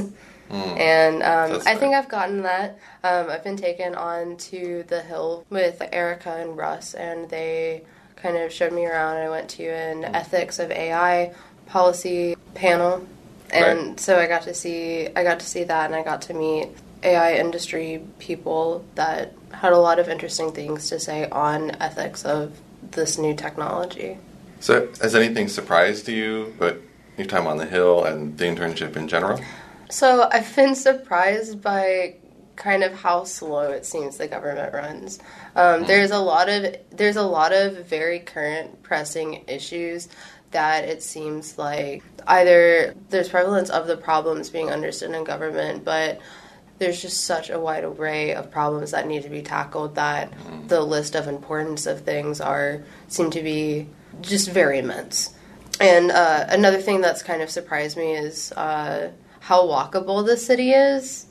Mm. 0.52 0.80
And 0.80 1.24
um, 1.24 1.62
I 1.66 1.76
think 1.76 1.96
I've 1.96 2.10
gotten 2.10 2.44
that. 2.44 2.78
Um, 3.04 3.30
I've 3.30 3.44
been 3.44 3.56
taken 3.56 3.96
on 3.96 4.36
to 4.38 4.84
the 4.88 5.02
Hill 5.02 5.46
with 5.50 5.82
Erica 5.92 6.36
and 6.36 6.58
Russ, 6.58 6.94
and 6.94 7.30
they 7.30 7.84
kind 8.18 8.36
of 8.36 8.52
showed 8.52 8.74
me 8.74 8.86
around. 8.86 9.18
I 9.18 9.30
went 9.30 9.50
to 9.52 9.66
an 9.66 10.04
mm. 10.04 10.14
ethics 10.14 10.60
of 10.60 10.70
AI 10.70 11.34
policy 11.68 12.36
panel, 12.54 13.08
and 13.50 13.90
right. 13.90 14.00
so 14.00 14.20
I 14.20 14.28
got 14.28 14.42
to 14.44 14.54
see 14.54 15.08
I 15.16 15.24
got 15.24 15.40
to 15.40 15.46
see 15.46 15.64
that, 15.64 15.86
and 15.86 15.96
I 15.96 16.04
got 16.04 16.24
to 16.24 16.34
meet 16.34 16.70
AI 17.04 17.36
industry 17.36 18.06
people 18.20 18.86
that 18.96 19.34
had 19.54 19.72
a 19.72 19.78
lot 19.78 20.00
of 20.00 20.10
interesting 20.10 20.52
things 20.52 20.90
to 20.90 21.00
say 21.00 21.30
on 21.30 21.72
ethics 21.82 22.26
of 22.26 22.60
this 22.92 23.18
new 23.18 23.34
technology. 23.34 24.18
So, 24.60 24.90
has 25.02 25.16
anything 25.16 25.48
surprised 25.48 26.08
you, 26.08 26.54
but 26.60 26.82
your 27.18 27.26
time 27.26 27.48
on 27.48 27.58
the 27.58 27.66
Hill 27.66 28.04
and 28.04 28.38
the 28.38 28.46
internship 28.46 28.96
in 28.96 29.08
general? 29.08 29.40
So 29.92 30.30
I've 30.32 30.56
been 30.56 30.74
surprised 30.74 31.62
by 31.62 32.16
kind 32.56 32.84
of 32.84 32.94
how 32.94 33.26
slow 33.26 33.72
it 33.72 33.86
seems 33.86 34.18
the 34.18 34.28
government 34.28 34.74
runs. 34.74 35.20
Um, 35.56 35.82
hmm. 35.82 35.88
there's 35.88 36.12
a 36.12 36.20
lot 36.20 36.48
of 36.48 36.76
there's 36.92 37.18
a 37.18 37.24
lot 37.24 37.52
of 37.52 37.86
very 37.86 38.20
current 38.20 38.84
pressing 38.84 39.44
issues 39.48 40.08
that 40.52 40.86
it 40.86 41.04
seems 41.04 41.58
like 41.58 42.04
either 42.28 42.94
there's 43.10 43.30
prevalence 43.30 43.70
of 43.70 43.88
the 43.88 43.98
problems 43.98 44.50
being 44.50 44.70
understood 44.70 45.12
in 45.12 45.24
government, 45.24 45.84
but 45.84 46.20
there's 46.78 47.02
just 47.02 47.26
such 47.26 47.50
a 47.50 47.60
wide 47.60 47.84
array 47.84 48.34
of 48.34 48.50
problems 48.50 48.92
that 48.92 49.08
need 49.08 49.24
to 49.24 49.30
be 49.30 49.42
tackled 49.42 49.96
that 49.96 50.34
hmm. 50.34 50.68
the 50.68 50.82
list 50.82 51.16
of 51.16 51.28
importance 51.28 51.86
of 51.86 52.02
things 52.02 52.40
are 52.40 52.82
seem 53.10 53.30
to 53.32 53.42
be 53.42 53.88
just 54.22 54.50
very 54.50 54.80
immense. 54.80 55.34
And 55.82 56.12
uh, 56.12 56.46
another 56.48 56.80
thing 56.80 57.02
that's 57.02 57.24
kind 57.24 57.42
of 57.42 57.50
surprised 57.50 57.98
me 57.98 58.14
is 58.14 58.52
uh, 58.54 59.10
how 59.42 59.68
walkable 59.68 60.26
the 60.26 60.38
city 60.38 60.72
is. 60.72 61.26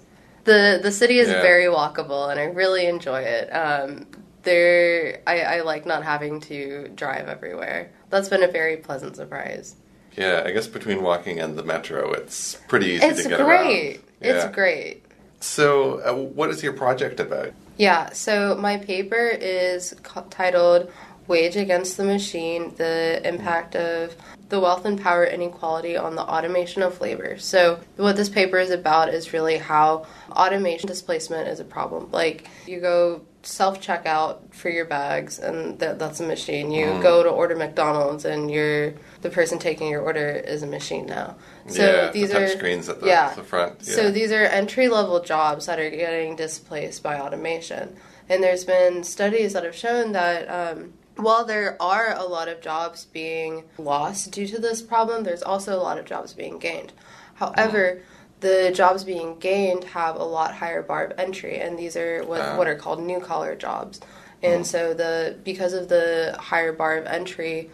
The 0.45 0.81
the 0.83 0.90
city 0.93 1.19
is 1.19 1.29
Yeah. 1.29 1.40
very 1.40 1.64
walkable, 1.67 2.31
and 2.31 2.38
I 2.38 2.45
really 2.45 2.87
enjoy 2.87 3.21
it. 3.23 3.49
Um, 3.50 4.07
there, 4.43 5.21
I, 5.26 5.40
I 5.43 5.61
like 5.61 5.87
not 5.87 6.02
having 6.02 6.40
to 6.43 6.88
drive 6.88 7.29
everywhere. 7.29 7.90
That's 8.11 8.29
been 8.29 8.43
a 8.43 8.49
very 8.49 8.76
pleasant 8.79 9.14
surprise. 9.17 9.76
Yeah, 10.17 10.43
I 10.45 10.50
guess 10.50 10.67
between 10.67 11.02
walking 11.02 11.38
and 11.38 11.57
the 11.57 11.62
metro, 11.62 12.11
it's 12.12 12.57
pretty 12.67 12.87
easy 12.87 13.07
It's 13.07 13.23
to 13.23 13.29
get 13.29 13.38
great. 13.40 13.97
around. 13.97 14.05
Yeah. 14.21 14.45
It's 14.47 14.55
great. 14.55 15.05
So, 15.40 16.00
uh, 16.00 16.12
what 16.14 16.50
is 16.50 16.62
your 16.62 16.73
project 16.73 17.21
about? 17.21 17.52
Yeah, 17.76 18.11
so 18.12 18.57
my 18.57 18.76
paper 18.79 19.29
is 19.40 19.95
co- 20.02 20.26
titled 20.31 20.90
Wage 21.30 21.54
Against 21.54 21.96
the 21.96 22.02
Machine 22.02 22.75
The 22.75 23.22
Impact 23.25 23.76
of 23.76 24.16
the 24.49 24.58
Wealth 24.58 24.84
and 24.84 25.00
Power 25.00 25.25
Inequality 25.25 25.96
on 25.96 26.16
the 26.16 26.22
Automation 26.22 26.82
of 26.82 27.00
Labor. 27.00 27.38
So, 27.38 27.78
what 27.96 28.16
this 28.16 28.28
paper 28.28 28.58
is 28.58 28.70
about 28.70 29.14
is 29.14 29.32
really 29.32 29.56
how 29.56 30.06
automation 30.32 30.88
displacement 30.88 31.46
is 31.46 31.60
a 31.60 31.64
problem. 31.64 32.10
Like, 32.10 32.49
you 32.66 32.80
go 32.80 33.22
self 33.44 33.80
checkout 33.80 34.52
for 34.52 34.70
your 34.70 34.87
bags, 34.87 35.38
and 35.38 35.78
that, 35.78 36.00
that's 36.00 36.18
a 36.18 36.26
machine. 36.26 36.72
You 36.72 37.00
go 37.00 37.22
to 37.22 37.28
order 37.28 37.54
McDonald's, 37.54 38.25
and 38.25 38.50
you're 38.50 38.94
the 39.22 39.30
person 39.30 39.60
taking 39.60 39.88
your 39.88 40.02
order 40.02 40.30
is 40.30 40.64
a 40.64 40.66
machine 40.66 41.06
now. 41.06 41.37
So 41.68 41.84
yeah, 41.84 42.10
these 42.10 42.30
the 42.30 42.42
are 42.42 42.49
screens 42.49 42.88
at 42.88 43.00
the, 43.00 43.06
yeah. 43.06 43.34
the 43.34 43.44
front. 43.44 43.82
Yeah. 43.84 43.94
So 43.94 44.10
these 44.10 44.32
are 44.32 44.42
entry 44.42 44.88
level 44.88 45.20
jobs 45.22 45.66
that 45.66 45.78
are 45.78 45.90
getting 45.90 46.34
displaced 46.34 47.04
by 47.04 47.20
automation. 47.20 47.96
And 48.28 48.42
there's 48.42 48.64
been 48.64 49.04
studies 49.04 49.52
that 49.52 49.64
have 49.64 49.75
shown 49.75 50.12
that 50.12 50.46
um, 50.49 50.92
while 51.23 51.45
there 51.45 51.77
are 51.81 52.15
a 52.17 52.25
lot 52.25 52.49
of 52.49 52.61
jobs 52.61 53.05
being 53.07 53.65
lost 53.79 54.31
due 54.33 54.47
to 54.49 54.59
this 54.61 54.83
problem, 54.83 55.25
there's 55.25 55.43
also 55.43 55.77
a 55.77 55.83
lot 55.83 55.99
of 55.99 56.05
jobs 56.05 56.33
being 56.33 56.59
gained. 56.59 56.93
However, 57.35 58.03
the 58.41 58.73
jobs 58.75 59.05
being 59.05 59.39
gained 59.39 59.85
have 59.85 60.17
a 60.17 60.25
lot 60.25 60.55
higher 60.55 60.83
bar 60.83 61.05
of 61.07 61.19
entry, 61.19 61.59
and 61.61 61.79
these 61.79 61.97
are 61.97 62.23
what, 62.25 62.41
Ah. 62.41 62.57
what 62.57 62.67
are 62.67 62.75
called 62.77 63.00
new 63.00 63.21
collar 63.21 63.55
jobs. 63.55 64.00
And 64.43 64.67
so 64.67 64.95
the 64.95 65.37
because 65.45 65.75
of 65.75 65.89
the 65.89 66.35
higher 66.39 66.73
bar 66.73 66.97
of 66.97 67.07
entry, 67.07 67.69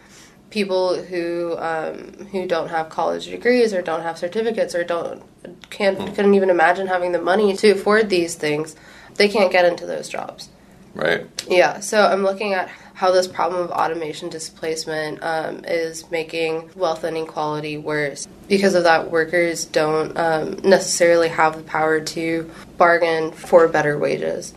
people 0.49 1.01
who 1.01 1.55
um, 1.57 2.27
who 2.33 2.45
don't 2.45 2.67
have 2.69 2.89
college 2.89 3.27
degrees 3.27 3.73
or 3.73 3.81
don't 3.81 4.01
have 4.01 4.17
certificates 4.17 4.75
or 4.75 4.83
don't 4.83 5.23
can't 5.69 5.97
couldn't 6.13 6.33
even 6.33 6.49
imagine 6.49 6.87
having 6.87 7.13
the 7.13 7.21
money 7.21 7.55
to 7.55 7.71
afford 7.71 8.09
these 8.09 8.35
things, 8.35 8.75
they 9.15 9.29
can't 9.29 9.49
get 9.51 9.63
into 9.63 9.85
those 9.85 10.09
jobs. 10.09 10.49
right. 10.93 11.25
Yeah, 11.47 11.79
so 11.79 12.05
I'm 12.05 12.23
looking 12.23 12.53
at 12.53 12.69
how 12.97 13.11
this 13.11 13.27
problem 13.27 13.61
of 13.61 13.69
automation 13.69 14.27
displacement 14.27 15.19
um, 15.21 15.63
is 15.65 16.09
making 16.09 16.67
wealth 16.75 17.03
inequality 17.03 17.77
worse. 17.77 18.27
Because 18.47 18.73
of 18.73 18.85
that, 18.85 19.11
workers 19.11 19.65
don't 19.65 20.17
um, 20.17 20.55
necessarily 20.63 21.29
have 21.29 21.55
the 21.55 21.61
power 21.61 22.01
to 22.01 22.49
bargain 22.75 23.31
for 23.31 23.67
better 23.67 23.99
wages. 23.99 24.55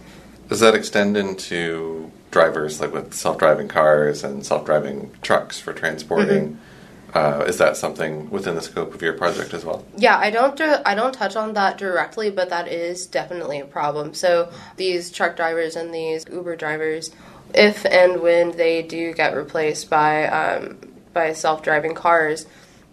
Does 0.49 0.61
that 0.61 0.75
extend 0.75 1.19
into 1.19 2.11
drivers, 2.31 2.81
like 2.81 2.95
with 2.95 3.13
self-driving 3.13 3.69
cars 3.69 4.25
and 4.25 4.45
self-driving 4.47 5.11
trucks 5.21 5.61
for 5.61 5.75
transporting? 5.75 6.59
Uh, 7.13 7.45
is 7.47 7.59
that 7.59 7.77
something 7.77 8.31
within 8.31 8.55
the 8.55 8.63
scope 8.63 8.95
of 8.95 9.03
your 9.03 9.13
project 9.13 9.53
as 9.53 9.65
well? 9.65 9.85
Yeah, 9.97 10.17
I 10.17 10.31
don't 10.31 10.57
do, 10.57 10.77
I 10.87 10.95
don't 10.95 11.13
touch 11.13 11.37
on 11.37 11.55
that 11.55 11.77
directly, 11.77 12.31
but 12.31 12.51
that 12.51 12.69
is 12.69 13.07
definitely 13.07 13.61
a 13.61 13.67
problem. 13.67 14.15
So 14.15 14.51
these 14.77 15.11
truck 15.11 15.37
drivers 15.37 15.75
and 15.77 15.93
these 15.93 16.25
Uber 16.31 16.55
drivers, 16.57 17.11
if 17.55 17.85
and 17.87 18.21
when 18.21 18.57
they 18.57 18.83
do 18.83 19.13
get 19.13 19.37
replaced 19.37 19.89
by 19.91 20.27
um, 20.27 20.79
by 21.13 21.33
self 21.33 21.63
driving 21.63 21.95
cars, 21.95 22.47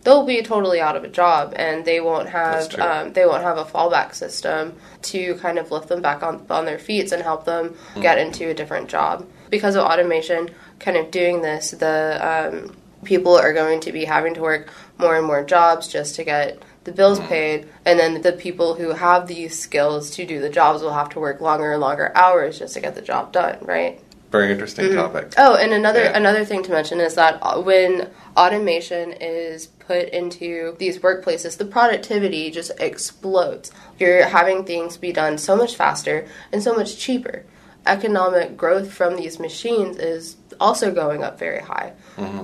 they'll 0.04 0.26
be 0.26 0.42
totally 0.42 0.80
out 0.80 0.96
of 0.96 1.04
a 1.04 1.08
job, 1.08 1.54
and 1.56 1.86
they 1.86 2.00
won't 2.00 2.30
have 2.30 2.74
um, 2.80 3.14
they 3.14 3.26
won't 3.26 3.44
have 3.44 3.58
a 3.58 3.66
fallback 3.66 4.14
system 4.16 4.74
to 5.04 5.36
kind 5.36 5.58
of 5.60 5.72
lift 5.72 5.88
them 5.90 6.02
back 6.02 6.24
on 6.24 6.46
on 6.50 6.66
their 6.66 6.80
feet 6.80 7.12
and 7.12 7.22
help 7.24 7.46
them 7.46 7.76
Hmm. 7.94 8.02
get 8.02 8.18
into 8.18 8.50
a 8.50 8.54
different 8.54 8.90
job. 8.90 9.26
Because 9.50 9.76
of 9.76 9.84
automation, 9.86 10.50
kind 10.80 10.98
of 10.98 11.10
doing 11.12 11.42
this, 11.42 11.72
the 11.72 12.20
um, 12.22 12.76
people 13.06 13.38
are 13.38 13.54
going 13.54 13.80
to 13.82 13.92
be 13.92 14.06
having 14.06 14.34
to 14.34 14.42
work 14.42 14.70
more 14.98 15.16
and 15.16 15.26
more 15.26 15.44
jobs 15.44 15.88
just 15.88 16.16
to 16.16 16.24
get 16.24 16.62
the 16.84 16.92
bills 16.92 17.20
paid, 17.20 17.68
and 17.86 18.00
then 18.00 18.22
the 18.22 18.32
people 18.32 18.74
who 18.76 18.92
have 18.92 19.28
these 19.28 19.58
skills 19.60 20.10
to 20.12 20.26
do 20.26 20.40
the 20.40 20.50
jobs 20.50 20.82
will 20.82 20.94
have 20.94 21.10
to 21.10 21.20
work 21.20 21.42
longer 21.42 21.74
and 21.74 21.82
longer 21.82 22.12
hours 22.16 22.60
just 22.60 22.74
to 22.74 22.80
get 22.80 22.96
the 22.96 23.02
job 23.02 23.32
done, 23.34 23.58
right? 23.62 24.00
Very 24.32 24.52
interesting 24.52 24.94
topic. 24.94 25.34
Oh, 25.38 25.56
and 25.56 25.72
another 25.72 26.04
Yeah. 26.04 26.18
another 26.18 26.44
thing 26.44 26.62
to 26.64 26.72
mention 26.72 27.00
is 27.00 27.16
that 27.16 27.64
when 27.64 28.10
automation 28.36 29.14
is 29.14 29.68
put 29.68 30.10
into 30.10 30.76
these 30.80 31.00
workplaces, 31.00 31.58
the 31.58 31.66
productivity 31.66 32.52
just 32.52 32.72
explodes. 32.80 33.72
You're 34.00 34.26
having 34.26 34.66
things 34.66 34.98
be 34.98 35.14
done 35.14 35.38
so 35.38 35.56
much 35.56 35.76
faster 35.76 36.26
and 36.52 36.62
so 36.62 36.74
much 36.74 36.98
cheaper. 36.98 37.44
Economic 37.86 38.58
growth 38.58 38.92
from 38.92 39.16
these 39.16 39.40
machines 39.40 39.98
is 39.98 40.36
also 40.60 40.92
going 40.92 41.24
up 41.24 41.40
very 41.40 41.62
high, 41.62 41.94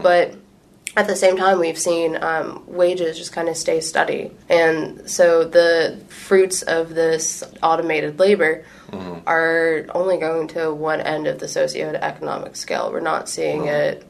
but 0.02 0.36
at 0.96 1.08
the 1.08 1.16
same 1.16 1.36
time, 1.38 1.60
we've 1.60 1.78
seen 1.78 2.18
um, 2.24 2.64
wages 2.68 3.18
just 3.18 3.34
kind 3.34 3.50
of 3.50 3.58
stay 3.58 3.82
steady. 3.82 4.32
And 4.48 5.10
so 5.10 5.44
the 5.44 6.00
fruits 6.08 6.62
of 6.62 6.94
this 6.94 7.44
automated 7.64 8.20
labor 8.20 8.64
are 9.28 9.86
only 9.94 10.18
going 10.18 10.48
to 10.50 10.74
one 10.74 11.02
end 11.02 11.28
of 11.28 11.40
the 11.40 11.46
socioeconomic 11.48 12.56
scale. 12.56 12.92
We're 12.92 13.00
not 13.00 13.30
seeing 13.30 13.66
it 13.66 14.06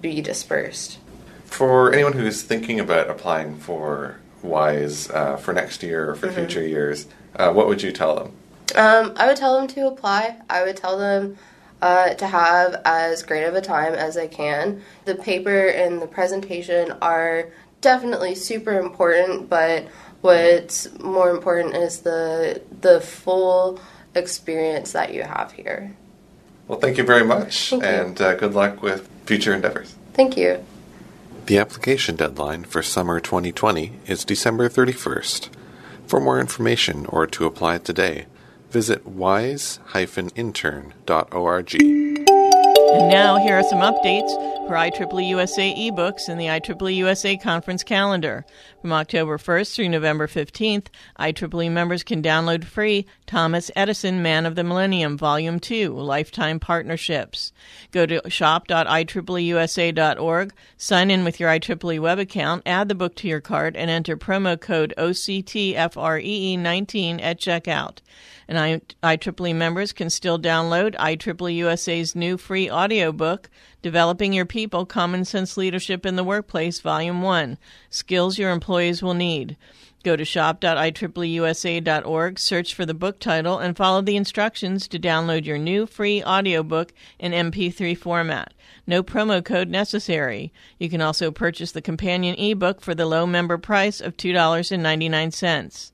be 0.00 0.20
dispersed. 0.20 0.98
For 1.44 1.92
anyone 1.92 2.12
who's 2.12 2.42
thinking 2.42 2.78
about 2.78 3.08
applying 3.08 3.56
for 3.58 4.18
WISE 4.42 5.10
uh, 5.10 5.36
for 5.36 5.52
next 5.52 5.82
year 5.82 6.10
or 6.10 6.14
for 6.14 6.26
Mm-hmm. 6.26 6.36
future 6.36 6.66
years, 6.66 7.06
uh, 7.36 7.52
what 7.52 7.66
would 7.68 7.82
you 7.82 7.90
tell 7.92 8.14
them? 8.14 8.32
Um, 8.76 9.14
I 9.16 9.26
would 9.28 9.36
tell 9.36 9.58
them 9.58 9.66
to 9.68 9.86
apply. 9.86 10.36
I 10.50 10.62
would 10.62 10.76
tell 10.76 10.98
them 10.98 11.38
uh, 11.80 12.14
to 12.14 12.26
have 12.26 12.80
as 12.84 13.22
great 13.22 13.44
of 13.44 13.54
a 13.54 13.60
time 13.62 13.94
as 13.94 14.14
they 14.16 14.28
can. 14.28 14.82
The 15.06 15.14
paper 15.14 15.68
and 15.68 16.02
the 16.02 16.06
presentation 16.06 16.92
are 17.00 17.48
definitely 17.80 18.34
super 18.34 18.78
important, 18.78 19.48
but 19.48 19.86
what's 20.20 20.92
more 20.98 21.30
important 21.30 21.76
is 21.76 22.00
the 22.00 22.60
the 22.80 23.00
full 23.00 23.80
experience 24.14 24.92
that 24.92 25.14
you 25.14 25.22
have 25.22 25.52
here. 25.52 25.94
Well, 26.66 26.78
thank 26.78 26.98
you 26.98 27.04
very 27.04 27.24
much, 27.24 27.70
Thank 27.70 27.84
and 27.84 28.20
uh, 28.20 28.34
good 28.34 28.54
luck 28.54 28.82
with 28.82 29.08
future 29.24 29.54
endeavors. 29.54 29.94
Thank 30.12 30.36
you. 30.36 30.62
The 31.46 31.58
application 31.58 32.16
deadline 32.16 32.64
for 32.64 32.82
summer 32.82 33.20
2020 33.20 33.92
is 34.06 34.24
December 34.24 34.68
31st. 34.68 35.48
For 36.06 36.20
more 36.20 36.40
information 36.40 37.06
or 37.06 37.26
to 37.26 37.46
apply 37.46 37.78
today, 37.78 38.26
visit 38.70 39.06
wise-intern.org. 39.06 41.76
And 42.90 43.10
now, 43.10 43.36
here 43.36 43.54
are 43.54 43.62
some 43.62 43.80
updates 43.80 44.30
for 44.66 44.74
IEEE 44.74 45.28
USA 45.28 45.74
ebooks 45.74 46.28
and 46.28 46.40
the 46.40 46.46
IEEE 46.46 46.96
USA 46.96 47.36
conference 47.36 47.82
calendar. 47.82 48.46
From 48.80 48.92
October 48.92 49.38
1st 49.38 49.74
through 49.74 49.88
November 49.88 50.28
15th, 50.28 50.86
IEEE 51.18 51.72
members 51.72 52.04
can 52.04 52.22
download 52.22 52.62
free 52.62 53.06
Thomas 53.26 53.72
Edison 53.74 54.22
Man 54.22 54.46
of 54.46 54.54
the 54.54 54.62
Millennium 54.62 55.18
Volume 55.18 55.58
2 55.58 55.92
Lifetime 55.92 56.60
Partnerships. 56.60 57.50
Go 57.90 58.06
to 58.06 58.22
shop.ieeeusa.org, 58.30 60.52
sign 60.76 61.10
in 61.10 61.24
with 61.24 61.40
your 61.40 61.50
IEEE 61.50 61.98
web 61.98 62.20
account, 62.20 62.62
add 62.66 62.88
the 62.88 62.94
book 62.94 63.16
to 63.16 63.26
your 63.26 63.40
cart, 63.40 63.74
and 63.76 63.90
enter 63.90 64.16
promo 64.16 64.60
code 64.60 64.94
OCTFREE19 64.96 66.94
E 66.94 67.20
at 67.20 67.40
checkout. 67.40 67.98
And 68.46 68.80
IEEE 69.02 69.56
members 69.56 69.92
can 69.92 70.08
still 70.08 70.38
download 70.38 70.94
IEEE 70.94 71.56
USA's 71.56 72.14
new 72.14 72.36
free 72.36 72.70
audiobook, 72.70 73.50
Developing 73.80 74.32
Your 74.32 74.46
People 74.46 74.86
Common 74.86 75.24
Sense 75.24 75.56
Leadership 75.56 76.04
in 76.04 76.16
the 76.16 76.24
Workplace, 76.24 76.80
Volume 76.80 77.22
1 77.22 77.58
Skills 77.90 78.38
Your 78.38 78.50
Employees 78.50 78.67
Will 78.68 79.14
Need. 79.14 79.56
Go 80.04 80.14
to 80.14 80.24
shop.ieeeusa.org, 80.24 82.38
search 82.38 82.74
for 82.74 82.86
the 82.86 82.94
book 82.94 83.18
title, 83.18 83.58
and 83.58 83.76
follow 83.76 84.00
the 84.00 84.16
instructions 84.16 84.86
to 84.88 84.98
download 84.98 85.44
your 85.44 85.58
new 85.58 85.86
free 85.86 86.22
audiobook 86.22 86.94
in 87.18 87.32
MP3 87.32 87.98
format. 87.98 88.54
No 88.86 89.02
promo 89.02 89.44
code 89.44 89.68
necessary. 89.68 90.52
You 90.78 90.88
can 90.88 91.00
also 91.00 91.32
purchase 91.32 91.72
the 91.72 91.82
companion 91.82 92.36
ebook 92.38 92.80
for 92.80 92.94
the 92.94 93.06
low 93.06 93.26
member 93.26 93.58
price 93.58 94.00
of 94.00 94.16
$2.99. 94.16 95.90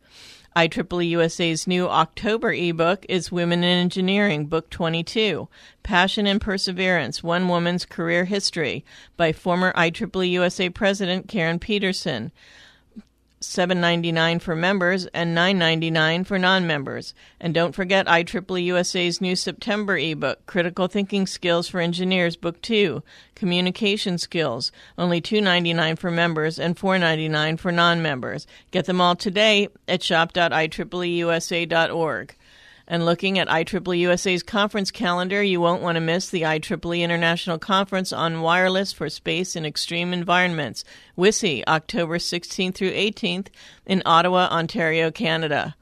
IEEE 0.57 1.09
USA's 1.09 1.67
new 1.67 1.89
October 1.89 2.53
ebook 2.53 3.05
is 3.09 3.33
Women 3.33 3.65
in 3.65 3.79
Engineering, 3.79 4.47
Book 4.47 4.71
22 4.71 5.49
Passion 5.83 6.29
and 6.29 6.41
Perseverance 6.41 7.25
One 7.25 7.49
Woman's 7.49 7.85
Career 7.85 8.27
History 8.27 8.85
by 9.17 9.33
former 9.33 9.73
IEEE 9.73 10.31
USA 10.31 10.69
President 10.69 11.27
Karen 11.27 11.59
Pedersen. 11.59 12.31
$7.99 13.49 14.41
for 14.41 14.57
members 14.57 15.07
and 15.07 15.37
$9.99 15.37 16.27
for 16.27 16.39
non-members. 16.39 17.15
And 17.41 17.53
don't 17.53 17.75
forget 17.75 18.07
IEEE 18.07 18.65
USA's 18.65 19.21
new 19.21 19.37
September 19.37 19.97
ebook, 19.97 20.47
Critical 20.47 20.87
Thinking 20.87 21.27
Skills 21.27 21.69
for 21.69 21.81
Engineers, 21.81 22.37
Book 22.37 22.63
2, 22.63 23.03
Communication 23.35 24.19
Skills, 24.19 24.73
only 24.97 25.21
$2.99 25.21 25.99
for 25.99 26.11
members 26.11 26.59
and 26.59 26.77
$4.99 26.77 27.59
for 27.59 27.73
non-members. 27.73 28.47
Get 28.71 28.87
them 28.87 29.01
all 29.01 29.17
today 29.17 29.69
at 29.87 30.03
shop.ieeeusa.org. 30.03 32.35
And 32.87 33.07
looking 33.07 33.39
at 33.39 33.49
IEEE 33.49 33.99
USA's 34.01 34.43
conference 34.43 34.91
calendar, 34.91 35.43
you 35.43 35.61
won't 35.61 35.83
want 35.83 35.97
to 35.97 36.01
miss 36.01 36.29
the 36.29 36.43
IEEE 36.43 37.01
International 37.01 37.59
Conference 37.59 38.13
on 38.13 38.43
Wireless 38.43 38.93
for 38.93 39.09
Space 39.09 39.57
in 39.57 39.65
Extreme 39.65 40.13
Environments, 40.13 40.85
WISE, 41.17 41.65
October 41.67 42.19
16th 42.19 42.75
through 42.75 42.93
18th 42.93 43.47
in 43.87 44.03
Ottawa, 44.05 44.49
Ontario, 44.51 45.11
Canada 45.11 45.75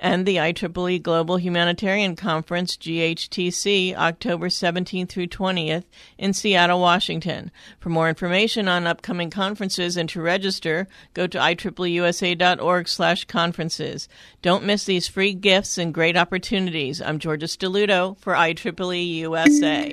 and 0.00 0.26
the 0.26 0.36
IEEE 0.36 1.02
Global 1.02 1.36
Humanitarian 1.36 2.16
Conference, 2.16 2.76
GHTC, 2.76 3.94
October 3.94 4.48
17th 4.48 5.08
through 5.08 5.28
20th 5.28 5.84
in 6.18 6.32
Seattle, 6.32 6.80
Washington. 6.80 7.50
For 7.78 7.88
more 7.88 8.08
information 8.08 8.68
on 8.68 8.86
upcoming 8.86 9.30
conferences 9.30 9.96
and 9.96 10.08
to 10.10 10.20
register, 10.20 10.88
go 11.14 11.26
to 11.26 11.38
IEEEUSA.org 11.38 12.88
slash 12.88 13.24
conferences. 13.24 14.08
Don't 14.42 14.64
miss 14.64 14.84
these 14.84 15.08
free 15.08 15.34
gifts 15.34 15.78
and 15.78 15.94
great 15.94 16.16
opportunities. 16.16 17.00
I'm 17.00 17.18
Georgia 17.18 17.46
Stelluto 17.46 18.18
for 18.18 18.34
IEEE 18.34 19.14
USA. 19.16 19.90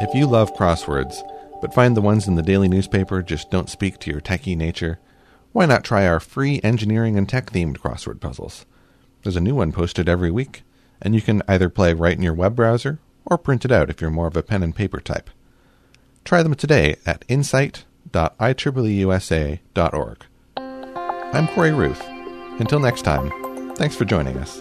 If 0.00 0.14
you 0.14 0.26
love 0.26 0.54
crosswords, 0.54 1.16
but 1.60 1.74
find 1.74 1.96
the 1.96 2.00
ones 2.00 2.28
in 2.28 2.36
the 2.36 2.42
daily 2.42 2.68
newspaper 2.68 3.22
just 3.22 3.50
don't 3.50 3.68
speak 3.68 3.98
to 3.98 4.10
your 4.10 4.20
techie 4.20 4.56
nature, 4.56 5.00
why 5.52 5.66
not 5.66 5.84
try 5.84 6.06
our 6.06 6.20
free 6.20 6.60
engineering 6.62 7.16
and 7.16 7.28
tech 7.28 7.50
themed 7.50 7.78
crossword 7.78 8.20
puzzles? 8.20 8.66
There's 9.22 9.36
a 9.36 9.40
new 9.40 9.54
one 9.54 9.72
posted 9.72 10.08
every 10.08 10.30
week, 10.30 10.62
and 11.00 11.14
you 11.14 11.20
can 11.20 11.42
either 11.48 11.68
play 11.68 11.92
right 11.92 12.16
in 12.16 12.22
your 12.22 12.34
web 12.34 12.54
browser 12.54 12.98
or 13.24 13.38
print 13.38 13.64
it 13.64 13.72
out 13.72 13.90
if 13.90 14.00
you're 14.00 14.10
more 14.10 14.26
of 14.26 14.36
a 14.36 14.42
pen 14.42 14.62
and 14.62 14.74
paper 14.74 15.00
type. 15.00 15.30
Try 16.24 16.42
them 16.42 16.54
today 16.54 16.96
at 17.06 17.24
insight.ieeeusa.org. 17.28 20.24
I'm 20.56 21.48
Corey 21.48 21.72
Ruth. 21.72 22.04
Until 22.60 22.80
next 22.80 23.02
time, 23.02 23.74
thanks 23.76 23.96
for 23.96 24.04
joining 24.04 24.36
us. 24.38 24.58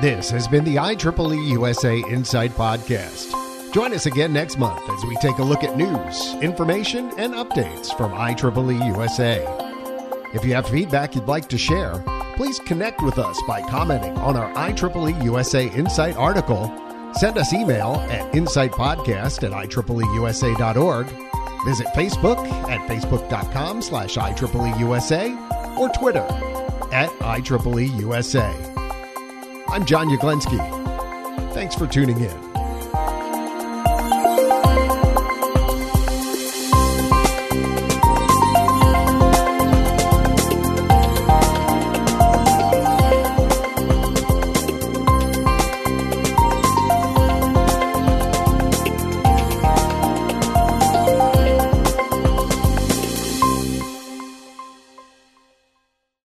This 0.00 0.30
has 0.30 0.48
been 0.48 0.64
the 0.64 0.76
IEEE 0.76 1.50
USA 1.50 1.98
Insight 2.08 2.52
Podcast. 2.52 3.34
Join 3.72 3.94
us 3.94 4.06
again 4.06 4.32
next 4.32 4.58
month 4.58 4.82
as 4.88 5.04
we 5.04 5.16
take 5.16 5.38
a 5.38 5.44
look 5.44 5.62
at 5.62 5.76
news, 5.76 6.34
information, 6.42 7.12
and 7.18 7.34
updates 7.34 7.96
from 7.96 8.12
IEEE 8.12 8.96
USA. 8.96 9.69
If 10.32 10.44
you 10.44 10.54
have 10.54 10.68
feedback 10.68 11.14
you'd 11.14 11.26
like 11.26 11.48
to 11.48 11.58
share, 11.58 12.02
please 12.36 12.60
connect 12.60 13.02
with 13.02 13.18
us 13.18 13.40
by 13.48 13.62
commenting 13.62 14.16
on 14.18 14.36
our 14.36 14.52
IEEE 14.54 15.24
USA 15.24 15.68
Insight 15.70 16.16
article. 16.16 16.72
Send 17.14 17.36
us 17.36 17.52
email 17.52 17.96
at 18.10 18.32
insightpodcast 18.32 19.42
at 19.42 19.50
IEEEUSA.org. 19.50 21.06
Visit 21.66 21.86
Facebook 21.88 22.48
at 22.70 22.88
facebook.com 22.88 23.82
slash 23.82 24.16
IEEEUSA 24.16 25.76
or 25.76 25.88
Twitter 25.90 26.26
at 26.92 27.10
IEEEUSA. 27.10 28.76
I'm 29.68 29.84
John 29.84 30.08
Yaglenski. 30.08 30.58
Thanks 31.52 31.74
for 31.74 31.86
tuning 31.86 32.20
in. 32.20 32.49